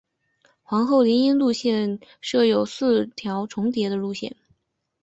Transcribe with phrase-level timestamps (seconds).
[0.63, 4.35] 皇后林荫路线设有四条重叠的路线。